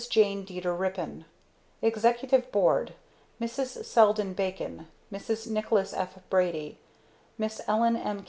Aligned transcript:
JANE 0.09 0.45
DEETER 0.45 0.73
RIPPIN 0.73 1.25
Executive 1.83 2.51
Board 2.51 2.93
MRS. 3.39 3.85
SELDEN 3.85 4.33
BACON 4.33 4.87
MRS. 5.13 5.47
NICHOLAS 5.47 5.93
F. 5.93 6.17
BRADY 6.27 6.79
MISS 7.37 7.61
ELLEN 7.67 7.95
M. 7.95 8.19